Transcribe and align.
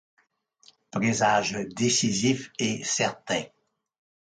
Présage 0.89 1.51
décisif 1.75 2.51
et 2.57 2.83
certain. 2.83 3.43